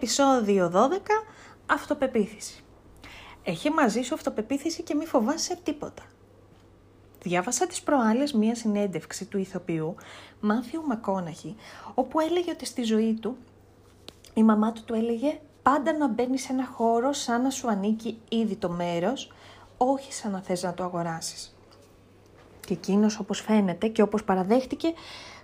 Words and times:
Επισόδιο 0.00 0.70
12. 0.74 0.88
Αυτοπεποίθηση. 1.66 2.64
Έχει 3.42 3.70
μαζί 3.70 4.02
σου 4.02 4.14
αυτοπεποίθηση 4.14 4.82
και 4.82 4.94
μη 4.94 5.06
φοβάσαι 5.06 5.58
τίποτα. 5.62 6.02
Διάβασα 7.22 7.66
τις 7.66 7.82
προάλλες 7.82 8.32
μία 8.32 8.54
συνέντευξη 8.54 9.24
του 9.24 9.38
ηθοποιού 9.38 9.94
Μάθιου 10.40 10.82
Μακόναχη, 10.86 11.56
όπου 11.94 12.20
έλεγε 12.20 12.50
ότι 12.50 12.64
στη 12.64 12.82
ζωή 12.82 13.14
του 13.14 13.36
η 14.34 14.42
μαμά 14.42 14.72
του 14.72 14.84
του 14.84 14.94
έλεγε 14.94 15.40
πάντα 15.62 15.96
να 15.96 16.08
μπαίνεις 16.08 16.42
σε 16.42 16.52
ένα 16.52 16.66
χώρο 16.66 17.12
σαν 17.12 17.42
να 17.42 17.50
σου 17.50 17.68
ανήκει 17.68 18.20
ήδη 18.28 18.56
το 18.56 18.70
μέρος, 18.70 19.32
όχι 19.76 20.12
σαν 20.12 20.30
να 20.30 20.40
θες 20.40 20.62
να 20.62 20.74
το 20.74 20.82
αγοράσεις. 20.82 21.56
Και 22.66 22.72
εκείνος 22.72 23.18
όπως 23.18 23.40
φαίνεται 23.40 23.88
και 23.88 24.02
όπως 24.02 24.24
παραδέχτηκε, 24.24 24.92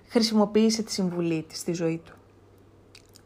χρησιμοποίησε 0.08 0.82
τη 0.82 0.92
συμβουλή 0.92 1.42
της 1.42 1.58
στη 1.58 1.72
ζωή 1.72 2.02
του. 2.04 2.12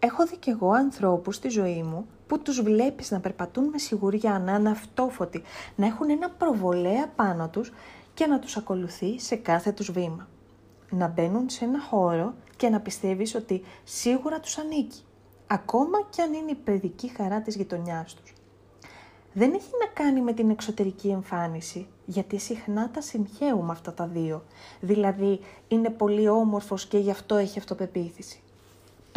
Έχω 0.00 0.26
δει 0.26 0.36
κι 0.36 0.50
εγώ 0.50 0.70
ανθρώπους 0.70 1.34
στη 1.34 1.48
ζωή 1.48 1.82
μου 1.82 2.06
που 2.26 2.38
τους 2.42 2.62
βλέπεις 2.62 3.10
να 3.10 3.20
περπατούν 3.20 3.64
με 3.64 3.78
σιγουριά, 3.78 4.38
να 4.38 4.54
είναι 4.54 4.70
αυτόφωτοι, 4.70 5.42
να 5.76 5.86
έχουν 5.86 6.10
ένα 6.10 6.30
προβολέα 6.30 7.08
πάνω 7.08 7.48
τους 7.48 7.72
και 8.14 8.26
να 8.26 8.38
τους 8.38 8.56
ακολουθεί 8.56 9.20
σε 9.20 9.36
κάθε 9.36 9.72
τους 9.72 9.90
βήμα. 9.90 10.28
Να 10.90 11.08
μπαίνουν 11.08 11.48
σε 11.48 11.64
ένα 11.64 11.80
χώρο 11.80 12.34
και 12.56 12.68
να 12.68 12.80
πιστεύεις 12.80 13.34
ότι 13.34 13.62
σίγουρα 13.84 14.40
τους 14.40 14.58
ανήκει, 14.58 15.02
ακόμα 15.46 15.98
κι 16.10 16.20
αν 16.20 16.32
είναι 16.32 16.50
η 16.50 16.54
παιδική 16.54 17.08
χαρά 17.08 17.40
της 17.40 17.56
γειτονιάς 17.56 18.14
τους. 18.14 18.32
Δεν 19.32 19.52
έχει 19.54 19.70
να 19.80 20.04
κάνει 20.04 20.20
με 20.20 20.32
την 20.32 20.50
εξωτερική 20.50 21.08
εμφάνιση, 21.08 21.86
γιατί 22.04 22.38
συχνά 22.38 22.90
τα 22.90 23.00
συγχαίουμε 23.00 23.72
αυτά 23.72 23.94
τα 23.94 24.06
δύο. 24.06 24.44
Δηλαδή, 24.80 25.40
είναι 25.68 25.90
πολύ 25.90 26.28
όμορφος 26.28 26.86
και 26.86 26.98
γι' 26.98 27.10
αυτό 27.10 27.36
έχει 27.36 27.58
αυτοπεποίθηση. 27.58 28.42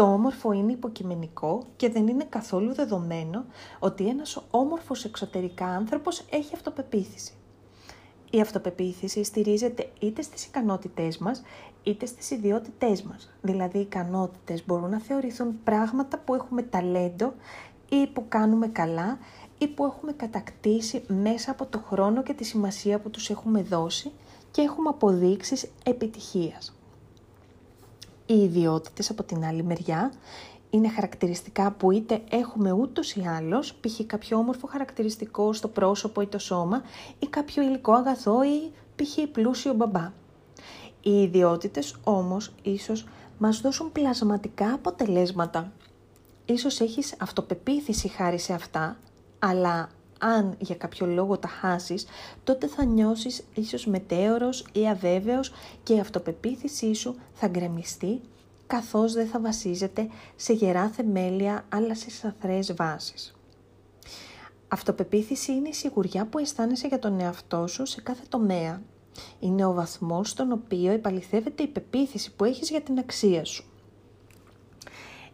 Το 0.02 0.13
όμορφο 0.13 0.52
είναι 0.52 0.71
υποκειμενικό 0.71 1.63
και 1.75 1.89
δεν 1.89 2.07
είναι 2.07 2.23
καθόλου 2.23 2.73
δεδομένο 2.73 3.45
ότι 3.80 4.08
ένας 4.08 4.43
όμορφος 4.52 5.05
εξωτερικά 5.05 5.66
άνθρωπος 5.66 6.25
έχει 6.30 6.55
αυτοπεποίθηση. 6.55 7.33
Η 8.30 8.41
αυτοπεποίθηση 8.41 9.23
στηρίζεται 9.23 9.89
είτε 9.99 10.21
στις 10.21 10.45
ικανότητές 10.45 11.17
μας, 11.17 11.41
είτε 11.83 12.05
στις 12.05 12.31
ιδιότητές 12.31 13.02
μας. 13.03 13.30
Δηλαδή, 13.41 13.77
οι 13.77 13.81
ικανότητες 13.81 14.66
μπορούν 14.66 14.89
να 14.89 14.99
θεωρηθούν 14.99 15.63
πράγματα 15.63 16.17
που 16.17 16.33
έχουμε 16.36 16.61
ταλέντο 16.61 17.33
ή 17.89 18.08
που 18.08 18.25
κάνουμε 18.27 18.67
καλά 18.67 19.17
ή 19.58 19.67
που 19.67 19.86
έχουμε 19.86 20.11
κατακτήσει 20.13 21.03
μέσα 21.08 21.52
από 21.52 21.65
το 21.65 21.80
χρόνο 21.80 22.23
και 22.23 22.33
τη 22.33 22.43
σημασία 22.43 22.99
που 22.99 23.09
τους 23.09 23.30
έχουμε 23.30 23.61
δώσει 23.61 24.11
και 24.52 24.61
έχουμε 24.61 24.89
αποδείξεις 24.89 25.71
επιτυχίας. 25.83 26.75
Οι 28.31 28.43
ιδιότητες 28.43 29.09
από 29.09 29.23
την 29.23 29.45
άλλη 29.45 29.63
μεριά 29.63 30.11
είναι 30.69 30.89
χαρακτηριστικά 30.89 31.71
που 31.71 31.91
είτε 31.91 32.21
έχουμε 32.29 32.71
ούτως 32.71 33.13
ή 33.13 33.21
άλλως, 33.37 33.73
π.χ. 33.73 34.05
κάποιο 34.05 34.37
όμορφο 34.37 34.67
χαρακτηριστικό 34.67 35.53
στο 35.53 35.67
πρόσωπο 35.67 36.21
ή 36.21 36.27
το 36.27 36.39
σώμα 36.39 36.81
ή 37.19 37.27
κάποιο 37.27 37.63
υλικό 37.63 37.93
αγαθό 37.93 38.43
ή 38.43 38.71
π.χ. 38.95 39.27
πλούσιο 39.31 39.73
μπαμπά. 39.73 40.11
Οι 41.02 41.21
ιδιότητες 41.21 41.95
όμως 42.03 42.53
ίσως 42.61 43.07
μας 43.37 43.61
δώσουν 43.61 43.91
πλασματικά 43.91 44.73
αποτελέσματα. 44.73 45.71
Ίσως 46.45 46.79
έχεις 46.79 47.15
αυτοπεποίθηση 47.19 48.07
χάρη 48.07 48.39
σε 48.39 48.53
αυτά, 48.53 48.97
αλλά 49.39 49.89
αν 50.22 50.55
για 50.59 50.75
κάποιο 50.75 51.05
λόγο 51.05 51.38
τα 51.38 51.47
χάσεις, 51.47 52.05
τότε 52.44 52.67
θα 52.67 52.86
νιώσεις 52.86 53.44
ίσως 53.53 53.86
μετέωρος 53.86 54.66
ή 54.72 54.88
αβέβαιος 54.88 55.52
και 55.83 55.94
η 55.94 56.00
αυτοπεποίθησή 56.00 56.94
σου 56.94 57.16
θα 57.33 57.47
γκρεμιστεί 57.47 58.22
καθώς 58.67 59.14
δεν 59.14 59.27
θα 59.27 59.39
βασίζεται 59.39 60.08
σε 60.36 60.53
γερά 60.53 60.89
θεμέλια 60.89 61.66
αλλά 61.69 61.95
σε 61.95 62.09
σαθρές 62.09 62.73
βάσεις. 62.73 63.36
Αυτοπεποίθηση 64.67 65.52
είναι 65.52 65.70
η 65.70 65.73
σιγουριά 65.73 66.26
που 66.26 66.39
αισθάνεσαι 66.39 66.88
για 66.88 66.99
τον 66.99 67.20
εαυτό 67.20 67.67
σου 67.67 67.86
σε 67.86 68.02
κάθε 68.02 68.23
τομέα. 68.30 68.82
Είναι 69.39 69.65
ο 69.65 69.73
βαθμός 69.73 70.30
στον 70.30 70.52
οποίο 70.52 70.92
επαληθεύεται 70.92 71.64
η 71.64 71.67
πεποίθηση 71.67 72.36
που 72.36 72.43
έχεις 72.43 72.70
για 72.70 72.82
την 72.82 72.98
αξία 72.99 73.45
σου 73.45 73.70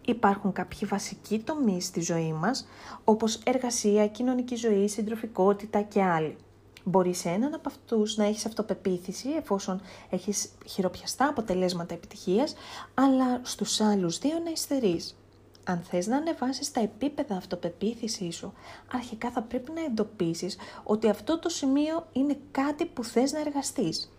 υπάρχουν 0.07 0.51
κάποιοι 0.51 0.87
βασικοί 0.87 1.39
τομείς 1.39 1.85
στη 1.85 2.01
ζωή 2.01 2.33
μας, 2.33 2.67
όπως 3.03 3.35
εργασία, 3.43 4.07
κοινωνική 4.07 4.55
ζωή, 4.55 4.87
συντροφικότητα 4.87 5.81
και 5.81 6.03
άλλοι. 6.03 6.37
Μπορείς 6.83 7.17
σε 7.17 7.29
έναν 7.29 7.53
από 7.53 7.69
αυτούς 7.69 8.17
να 8.17 8.25
έχεις 8.25 8.45
αυτοπεποίθηση 8.45 9.29
εφόσον 9.29 9.81
έχεις 10.09 10.49
χειροπιαστά 10.65 11.27
αποτελέσματα 11.27 11.93
επιτυχίας, 11.93 12.55
αλλά 12.93 13.41
στους 13.43 13.81
άλλους 13.81 14.17
δύο 14.17 14.39
να 14.43 14.49
υστερείς. 14.49 15.17
Αν 15.63 15.81
θες 15.89 16.07
να 16.07 16.17
ανεβάσεις 16.17 16.71
τα 16.71 16.81
επίπεδα 16.81 17.35
αυτοπεποίθησής 17.35 18.35
σου, 18.35 18.53
αρχικά 18.91 19.31
θα 19.31 19.41
πρέπει 19.41 19.71
να 19.71 19.81
εντοπίσεις 19.81 20.57
ότι 20.83 21.09
αυτό 21.09 21.39
το 21.39 21.49
σημείο 21.49 22.07
είναι 22.11 22.37
κάτι 22.51 22.85
που 22.85 23.03
θες 23.03 23.31
να 23.31 23.39
εργαστείς. 23.39 24.11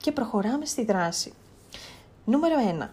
Και 0.00 0.12
προχωράμε 0.12 0.64
στη 0.64 0.84
δράση. 0.84 1.32
Νούμερο 2.24 2.54
1. 2.80 2.88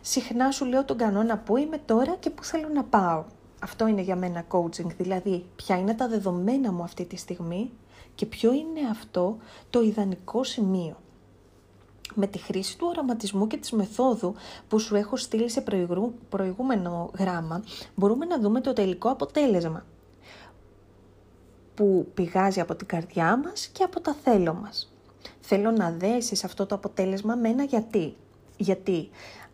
Συχνά 0.00 0.50
σου 0.50 0.64
λέω 0.64 0.84
τον 0.84 0.96
κανόνα 0.96 1.38
που 1.38 1.56
είμαι 1.56 1.78
τώρα 1.78 2.16
και 2.16 2.30
που 2.30 2.44
θέλω 2.44 2.68
να 2.68 2.84
πάω. 2.84 3.24
Αυτό 3.62 3.86
είναι 3.86 4.00
για 4.00 4.16
μένα 4.16 4.44
coaching, 4.48 4.86
δηλαδή 4.96 5.44
ποια 5.56 5.78
είναι 5.78 5.94
τα 5.94 6.08
δεδομένα 6.08 6.72
μου 6.72 6.82
αυτή 6.82 7.04
τη 7.04 7.16
στιγμή 7.16 7.70
και 8.14 8.26
ποιο 8.26 8.52
είναι 8.52 8.88
αυτό 8.90 9.36
το 9.70 9.80
ιδανικό 9.80 10.44
σημείο. 10.44 10.96
Με 12.14 12.26
τη 12.26 12.38
χρήση 12.38 12.78
του 12.78 12.86
οραματισμού 12.90 13.46
και 13.46 13.56
της 13.56 13.72
μεθόδου 13.72 14.34
που 14.68 14.78
σου 14.78 14.94
έχω 14.94 15.16
στείλει 15.16 15.50
σε 15.50 15.64
προηγούμενο 16.28 17.10
γράμμα, 17.18 17.62
μπορούμε 17.94 18.24
να 18.24 18.38
δούμε 18.38 18.60
το 18.60 18.72
τελικό 18.72 19.10
αποτέλεσμα 19.10 19.84
που 21.74 22.06
πηγάζει 22.14 22.60
από 22.60 22.74
την 22.74 22.86
καρδιά 22.86 23.36
μας 23.36 23.66
και 23.66 23.82
από 23.82 24.00
τα 24.00 24.16
θέλω 24.22 24.54
μας. 24.54 24.92
Θέλω 25.40 25.70
να 25.70 25.90
δέσεις 25.90 26.44
αυτό 26.44 26.66
το 26.66 26.74
αποτέλεσμα 26.74 27.34
με 27.34 27.48
ένα 27.48 27.62
γιατί. 27.62 28.16
Γιατί; 28.56 29.10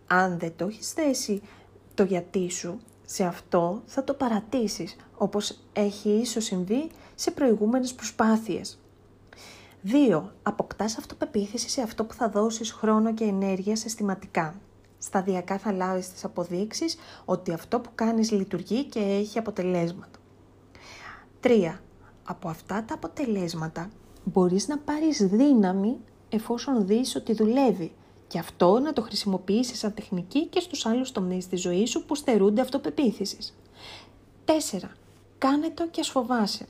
Αν 0.07 0.39
δεν 0.39 0.53
το 0.57 0.67
έχεις 0.67 0.93
θέσει 0.93 1.43
το 1.95 2.03
γιατί 2.03 2.51
σου, 2.51 2.79
σε 3.05 3.25
αυτό 3.25 3.83
θα 3.87 4.05
το 4.05 4.15
παρατήσεις, 4.15 4.97
όπως 5.17 5.59
έχει 5.73 6.09
ίσως 6.09 6.45
συμβεί 6.45 6.91
σε 7.15 7.31
προηγούμενες 7.31 7.95
προσπάθειες. 7.95 8.79
2. 9.83 10.23
Αποκτάς 10.43 10.99
αυτοπεποίθηση 10.99 11.69
σε 11.69 11.83
αυτό 11.83 12.05
που 12.05 12.15
θα 12.15 12.29
δώσεις 12.29 12.73
χρόνο 12.73 13.15
και 13.15 13.25
ενέργεια 13.25 13.77
συστηματικά. 13.77 14.55
Σταδιακά 14.99 15.59
θα 15.59 15.73
λάβεις 15.73 16.13
τις 16.13 16.25
αποδείξεις 16.25 16.97
ότι 17.25 17.53
αυτό 17.53 17.81
που 17.81 17.91
κάνεις 17.95 18.31
λειτουργεί 18.31 18.85
και 18.85 18.99
έχει 19.01 19.39
αποτελέσματα. 19.39 20.19
3. 21.41 21.81
Από 22.25 22.49
αυτά 22.49 22.85
τα 22.85 22.95
αποτελέσματα 22.95 23.91
μπορείς 24.25 24.69
να 24.69 24.79
πάρεις 24.79 25.27
δύναμη 25.27 25.97
εφόσον 26.29 26.87
δεις 26.87 27.17
ότι 27.17 27.33
δουλεύει 27.33 27.93
και 28.29 28.39
αυτό 28.39 28.79
να 28.79 28.93
το 28.93 29.03
χρησιμοποιήσεις 29.03 29.79
σαν 29.79 29.95
τεχνική 29.95 30.47
και 30.47 30.61
στους 30.61 30.87
άλλους 30.87 31.13
τομείς 31.13 31.49
της 31.49 31.61
ζωής 31.61 31.91
σου 31.91 32.05
που 32.05 32.15
στερούνται 32.15 32.61
αυτοπεποίθησης. 32.61 33.55
4. 34.45 34.53
Κάνε 35.39 35.71
το 35.71 35.89
και 35.89 36.01
ας 36.01 36.09
φοβάσαι. 36.09 36.67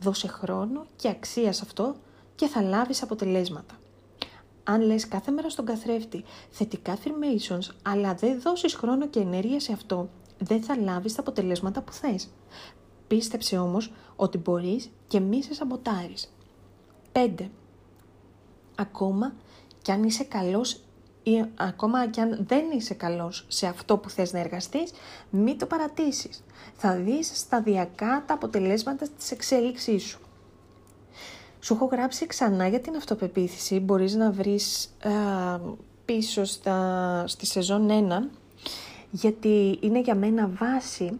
Δώσε 0.00 0.28
χρόνο 0.28 0.86
και 0.96 1.08
αξία 1.08 1.52
σε 1.52 1.62
αυτό 1.64 1.94
και 2.34 2.46
θα 2.46 2.62
λάβεις 2.62 3.02
αποτελέσματα. 3.02 3.74
Αν 4.64 4.80
λες 4.80 5.08
κάθε 5.08 5.30
μέρα 5.30 5.50
στον 5.50 5.64
καθρέφτη 5.64 6.24
θετικά 6.50 6.96
affirmations, 6.96 7.74
αλλά 7.82 8.14
δεν 8.14 8.40
δώσεις 8.40 8.74
χρόνο 8.74 9.08
και 9.08 9.20
ενέργεια 9.20 9.60
σε 9.60 9.72
αυτό, 9.72 10.08
δεν 10.38 10.62
θα 10.62 10.76
λάβεις 10.76 11.14
τα 11.14 11.20
αποτελέσματα 11.20 11.82
που 11.82 11.92
θες. 11.92 12.28
Πίστεψε 13.06 13.58
όμως 13.58 13.92
ότι 14.16 14.38
μπορείς 14.38 14.90
και 15.06 15.20
μη 15.20 15.42
σε 15.42 15.54
σαμποτάρεις. 15.54 16.32
5. 17.12 17.50
Ακόμα 18.74 19.34
κι 19.82 19.92
αν 19.92 20.02
είσαι 20.02 20.24
καλός 20.24 20.80
ή 21.28 21.44
ακόμα 21.54 22.06
και 22.06 22.20
αν 22.20 22.44
δεν 22.48 22.64
είσαι 22.70 22.94
καλός 22.94 23.44
σε 23.48 23.66
αυτό 23.66 23.96
που 23.96 24.10
θες 24.10 24.32
να 24.32 24.38
εργαστείς, 24.38 24.92
μην 25.30 25.58
το 25.58 25.66
παρατήσεις. 25.66 26.44
Θα 26.76 26.96
δεις 26.96 27.30
σταδιακά 27.34 28.24
τα 28.26 28.34
αποτελέσματα 28.34 29.06
της 29.18 29.30
εξέλιξής 29.30 30.02
σου. 30.02 30.20
Σου 31.60 31.74
έχω 31.74 31.84
γράψει 31.84 32.26
ξανά 32.26 32.68
για 32.68 32.80
την 32.80 32.96
αυτοπεποίθηση, 32.96 33.80
μπορείς 33.80 34.14
να 34.14 34.30
βρεις 34.30 34.94
πίσω 36.04 36.44
στα, 36.44 37.24
στη 37.26 37.46
σεζόν 37.46 37.88
1, 37.90 38.30
γιατί 39.10 39.78
είναι 39.80 40.00
για 40.00 40.14
μένα 40.14 40.50
βάση 40.58 41.18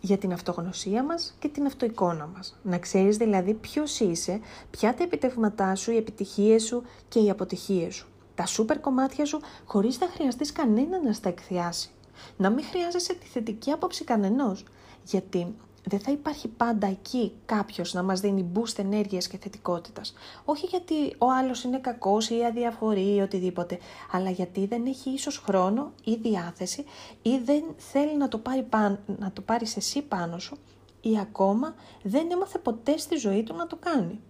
για 0.00 0.18
την 0.18 0.32
αυτογνωσία 0.32 1.04
μας 1.04 1.36
και 1.38 1.48
την 1.48 1.66
αυτοεικόνα 1.66 2.26
μας. 2.26 2.58
Να 2.62 2.78
ξέρεις 2.78 3.16
δηλαδή 3.16 3.54
ποιος 3.54 4.00
είσαι, 4.00 4.40
ποια 4.70 4.94
τα 4.94 5.02
επιτεύγματά 5.02 5.74
σου, 5.74 5.92
οι 5.92 5.96
επιτυχίες 5.96 6.62
σου 6.62 6.82
και 7.08 7.18
οι 7.18 7.30
αποτυχίες 7.30 7.94
σου 7.94 8.11
τα 8.34 8.46
σούπερ 8.46 8.80
κομμάτια 8.80 9.24
σου 9.24 9.40
χωρίς 9.64 9.98
να 9.98 10.06
χρειαστείς 10.06 10.52
κανένα 10.52 11.02
να 11.02 11.12
στα 11.12 11.28
εκθιάσει. 11.28 11.90
Να 12.36 12.50
μην 12.50 12.64
χρειάζεσαι 12.64 13.14
τη 13.14 13.26
θετική 13.26 13.70
άποψη 13.70 14.04
κανενός, 14.04 14.64
γιατί 15.04 15.54
δεν 15.84 16.00
θα 16.00 16.10
υπάρχει 16.10 16.48
πάντα 16.48 16.86
εκεί 16.86 17.32
κάποιος 17.46 17.92
να 17.92 18.02
μας 18.02 18.20
δίνει 18.20 18.50
boost 18.54 18.78
ενέργειας 18.78 19.28
και 19.28 19.38
θετικότητας. 19.38 20.14
Όχι 20.44 20.66
γιατί 20.66 21.14
ο 21.18 21.30
άλλος 21.30 21.64
είναι 21.64 21.78
κακός 21.78 22.30
ή 22.30 22.44
αδιαφορεί 22.44 23.14
ή 23.14 23.20
οτιδήποτε, 23.20 23.78
αλλά 24.12 24.30
γιατί 24.30 24.66
δεν 24.66 24.86
έχει 24.86 25.10
ίσως 25.10 25.38
χρόνο 25.38 25.92
ή 26.04 26.14
διάθεση 26.14 26.84
ή 27.22 27.38
δεν 27.38 27.62
θέλει 27.76 28.16
να 28.16 28.28
το, 28.28 28.38
πάρει 28.38 28.62
πάν, 28.62 28.98
να 29.18 29.32
το 29.32 29.40
πάρεις 29.40 29.76
εσύ 29.76 30.02
πάνω 30.02 30.38
σου 30.38 30.58
ή 31.00 31.18
ακόμα 31.18 31.74
δεν 32.02 32.30
έμαθε 32.30 32.58
ποτέ 32.58 32.96
στη 32.96 33.16
ζωή 33.16 33.42
του 33.42 33.54
να 33.54 33.66
το 33.66 33.76
κάνει. 33.80 34.20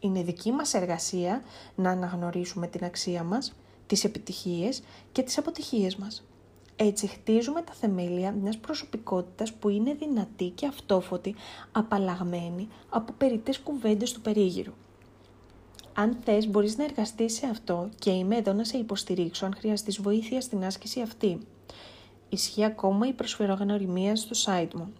Είναι 0.00 0.22
δική 0.22 0.52
μας 0.52 0.74
εργασία 0.74 1.42
να 1.74 1.90
αναγνωρίσουμε 1.90 2.66
την 2.66 2.84
αξία 2.84 3.22
μας, 3.22 3.54
τις 3.86 4.04
επιτυχίες 4.04 4.82
και 5.12 5.22
τις 5.22 5.38
αποτυχίες 5.38 5.96
μας. 5.96 6.24
Έτσι 6.76 7.06
χτίζουμε 7.06 7.62
τα 7.62 7.72
θεμέλια 7.72 8.32
μιας 8.32 8.58
προσωπικότητας 8.58 9.52
που 9.52 9.68
είναι 9.68 9.94
δυνατή 9.94 10.48
και 10.48 10.66
αυτόφωτη, 10.66 11.34
απαλλαγμένη 11.72 12.68
από 12.88 13.12
περιττές 13.12 13.58
κουβέντες 13.58 14.12
του 14.12 14.20
περίγυρου. 14.20 14.72
Αν 15.94 16.16
θες 16.24 16.48
μπορείς 16.48 16.76
να 16.76 16.84
εργαστείς 16.84 17.34
σε 17.34 17.46
αυτό 17.46 17.88
και 17.98 18.10
είμαι 18.10 18.36
εδώ 18.36 18.52
να 18.52 18.64
σε 18.64 18.76
υποστηρίξω 18.76 19.46
αν 19.46 19.54
χρειαστείς 19.58 20.00
βοήθεια 20.00 20.40
στην 20.40 20.64
άσκηση 20.64 21.00
αυτή. 21.00 21.38
Ισχύει 22.28 22.64
ακόμα 22.64 23.08
η 23.08 23.12
προσφερόγνωριμία 23.12 24.16
στο 24.16 24.52
site 24.52 24.74
μου 24.74 24.92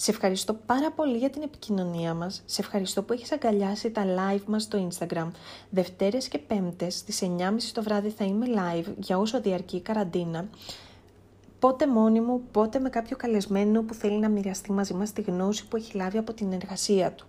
σε 0.00 0.10
ευχαριστώ 0.10 0.54
πάρα 0.54 0.90
πολύ 0.90 1.16
για 1.16 1.30
την 1.30 1.42
επικοινωνία 1.42 2.14
μας. 2.14 2.42
Σε 2.46 2.60
ευχαριστώ 2.60 3.02
που 3.02 3.12
έχεις 3.12 3.32
αγκαλιάσει 3.32 3.90
τα 3.90 4.04
live 4.04 4.44
μας 4.46 4.62
στο 4.62 4.88
Instagram. 4.88 5.30
Δευτέρες 5.70 6.28
και 6.28 6.38
Πέμπτες 6.38 6.94
στις 6.94 7.22
9.30 7.22 7.72
το 7.72 7.82
βράδυ 7.82 8.10
θα 8.10 8.24
είμαι 8.24 8.46
live 8.48 8.86
για 8.98 9.18
όσο 9.18 9.40
διαρκεί 9.40 9.76
η 9.76 9.80
καραντίνα. 9.80 10.48
Πότε 11.58 11.86
μόνη 11.86 12.20
μου, 12.20 12.42
πότε 12.50 12.78
με 12.78 12.88
κάποιο 12.88 13.16
καλεσμένο 13.16 13.82
που 13.82 13.94
θέλει 13.94 14.18
να 14.18 14.28
μοιραστεί 14.28 14.72
μαζί 14.72 14.94
μας 14.94 15.12
τη 15.12 15.20
γνώση 15.20 15.66
που 15.68 15.76
έχει 15.76 15.96
λάβει 15.96 16.18
από 16.18 16.32
την 16.32 16.52
εργασία 16.52 17.12
του. 17.12 17.26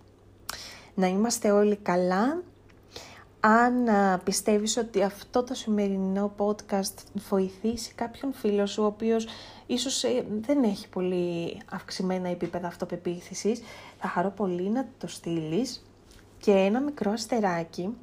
Να 0.94 1.06
είμαστε 1.06 1.50
όλοι 1.50 1.76
καλά, 1.76 2.42
αν 3.40 3.88
πιστεύεις 4.24 4.76
ότι 4.76 5.02
αυτό 5.02 5.42
το 5.42 5.54
σημερινό 5.54 6.34
podcast 6.36 6.94
βοηθήσει 7.28 7.94
κάποιον 7.94 8.32
φίλο 8.32 8.66
σου, 8.66 8.82
ο 8.82 8.86
οποίος 8.86 9.26
ίσως 9.66 10.04
ε, 10.04 10.24
δεν 10.40 10.62
έχει 10.62 10.88
πολύ 10.88 11.60
αυξημένα 11.70 12.28
επίπεδα 12.28 12.66
αυτοπεποίθησης, 12.66 13.60
θα 13.98 14.08
χαρώ 14.08 14.30
πολύ 14.30 14.68
να 14.68 14.88
το 14.98 15.06
στείλεις 15.06 15.84
και 16.38 16.50
ένα 16.50 16.80
μικρό 16.80 17.10
αστεράκι, 17.10 17.94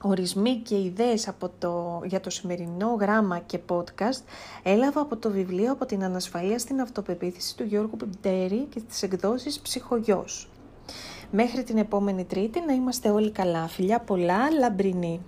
ορισμοί 0.00 0.56
και 0.56 0.80
ιδέες 0.80 1.28
από 1.28 1.50
το, 1.58 2.00
για 2.04 2.20
το 2.20 2.30
σημερινό 2.30 2.96
γράμμα 3.00 3.38
και 3.38 3.60
podcast 3.68 4.22
έλαβα 4.62 5.00
από 5.00 5.16
το 5.16 5.30
βιβλίο 5.30 5.72
από 5.72 5.86
την 5.86 6.04
ανασφαλεία 6.04 6.58
στην 6.58 6.80
αυτοπεποίθηση 6.80 7.56
του 7.56 7.64
Γιώργου 7.64 7.96
Πιμπτέρη 7.96 8.66
και 8.70 8.80
τις 8.80 9.02
εκδόσεις 9.02 9.60
Ψυχογιός. 9.60 10.48
Μέχρι 11.30 11.62
την 11.62 11.78
επόμενη 11.78 12.24
Τρίτη 12.24 12.60
να 12.66 12.72
είμαστε 12.72 13.10
όλοι 13.10 13.30
καλά. 13.30 13.66
Φιλιά 13.66 14.00
πολλά, 14.00 14.50
λαμπρινή. 14.50 15.20